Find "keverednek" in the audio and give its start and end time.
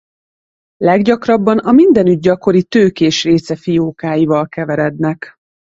4.47-5.33